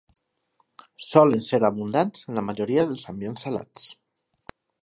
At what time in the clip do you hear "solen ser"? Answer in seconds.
1.07-1.59